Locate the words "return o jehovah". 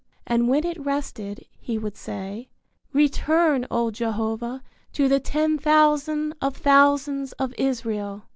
2.91-4.63